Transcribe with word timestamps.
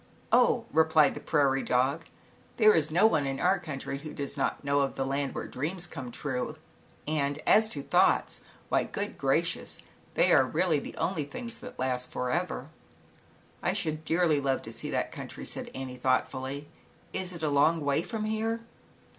"Oh," 0.31 0.65
replied 0.73 1.13
the 1.13 1.19
prairie 1.19 1.61
dog, 1.61 2.05
"There 2.57 2.73
is 2.73 2.89
no 2.89 3.05
one 3.05 3.27
in 3.27 3.39
our 3.39 3.59
country, 3.59 3.99
who 3.99 4.15
does 4.15 4.35
not 4.35 4.63
know 4.63 4.79
of 4.79 4.95
the 4.95 5.05
land 5.05 5.35
where 5.35 5.45
dreams 5.45 5.85
come 5.85 6.09
true, 6.09 6.57
and 7.07 7.37
as 7.45 7.69
to 7.69 7.83
thoughts, 7.83 8.41
why 8.69 8.85
good 8.85 9.15
gracious! 9.15 9.77
they 10.15 10.31
are 10.33 10.43
really 10.43 10.79
the 10.79 10.97
only 10.97 11.25
things 11.25 11.59
that 11.59 11.77
last 11.77 12.09
forever." 12.09 12.69
"I 13.61 13.73
should 13.73 14.03
dearly 14.03 14.39
love 14.39 14.63
to 14.63 14.71
see 14.73 14.89
that 14.89 15.11
country," 15.11 15.45
said 15.45 15.69
Annie, 15.75 15.97
thoughtfully. 15.97 16.67
"Is 17.13 17.31
it 17.31 17.43
a 17.43 17.49
long 17.51 17.79
way 17.79 18.01
from 18.01 18.25
here?" 18.25 18.61